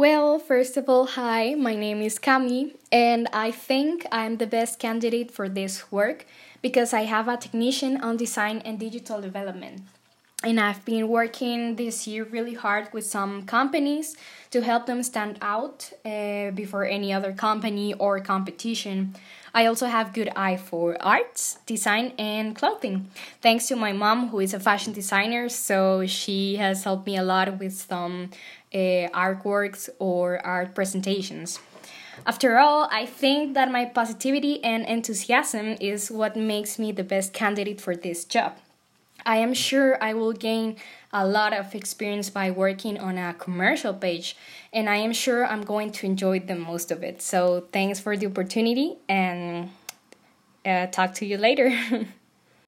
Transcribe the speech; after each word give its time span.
Well, 0.00 0.38
first 0.38 0.78
of 0.78 0.88
all, 0.88 1.04
hi, 1.04 1.52
my 1.52 1.74
name 1.76 2.00
is 2.00 2.18
Cami, 2.18 2.74
and 2.90 3.28
I 3.34 3.50
think 3.50 4.06
I'm 4.10 4.38
the 4.38 4.46
best 4.46 4.78
candidate 4.78 5.30
for 5.30 5.46
this 5.46 5.92
work 5.92 6.24
because 6.62 6.94
I 6.94 7.02
have 7.02 7.28
a 7.28 7.36
technician 7.36 8.00
on 8.00 8.16
design 8.16 8.62
and 8.64 8.80
digital 8.80 9.20
development. 9.20 9.82
And 10.42 10.58
I've 10.58 10.82
been 10.86 11.08
working 11.08 11.76
this 11.76 12.06
year 12.06 12.24
really 12.24 12.54
hard 12.54 12.88
with 12.94 13.04
some 13.04 13.42
companies 13.44 14.16
to 14.50 14.62
help 14.62 14.86
them 14.86 15.02
stand 15.02 15.38
out 15.42 15.92
uh, 16.02 16.50
before 16.52 16.86
any 16.86 17.12
other 17.12 17.32
company 17.32 17.92
or 17.92 18.20
competition. 18.20 19.14
I 19.52 19.66
also 19.66 19.86
have 19.86 20.14
good 20.14 20.30
eye 20.34 20.56
for 20.56 20.96
arts, 21.02 21.58
design, 21.66 22.14
and 22.18 22.56
clothing. 22.56 23.10
Thanks 23.42 23.68
to 23.68 23.76
my 23.76 23.92
mom, 23.92 24.28
who 24.28 24.40
is 24.40 24.54
a 24.54 24.60
fashion 24.60 24.94
designer, 24.94 25.50
so 25.50 26.06
she 26.06 26.56
has 26.56 26.84
helped 26.84 27.06
me 27.06 27.18
a 27.18 27.22
lot 27.22 27.58
with 27.58 27.74
some 27.74 28.30
uh, 28.72 29.12
artworks 29.12 29.90
or 29.98 30.38
art 30.46 30.74
presentations. 30.74 31.58
After 32.24 32.58
all, 32.58 32.88
I 32.90 33.04
think 33.04 33.52
that 33.54 33.70
my 33.70 33.84
positivity 33.84 34.62
and 34.64 34.86
enthusiasm 34.86 35.76
is 35.80 36.10
what 36.10 36.34
makes 36.34 36.78
me 36.78 36.92
the 36.92 37.04
best 37.04 37.34
candidate 37.34 37.80
for 37.80 37.94
this 37.94 38.24
job. 38.24 38.56
I 39.26 39.36
am 39.36 39.54
sure 39.54 40.02
I 40.02 40.14
will 40.14 40.32
gain 40.32 40.76
a 41.12 41.26
lot 41.26 41.52
of 41.52 41.74
experience 41.74 42.30
by 42.30 42.50
working 42.50 42.98
on 42.98 43.18
a 43.18 43.34
commercial 43.34 43.94
page, 43.94 44.36
and 44.72 44.88
I 44.88 44.96
am 44.96 45.12
sure 45.12 45.44
I'm 45.46 45.62
going 45.62 45.90
to 45.92 46.06
enjoy 46.06 46.40
the 46.40 46.56
most 46.56 46.90
of 46.90 47.02
it. 47.02 47.22
So, 47.22 47.66
thanks 47.72 47.98
for 48.00 48.16
the 48.16 48.26
opportunity, 48.26 48.96
and 49.08 49.70
uh, 50.64 50.86
talk 50.86 51.14
to 51.14 51.26
you 51.26 51.38
later. 51.38 51.76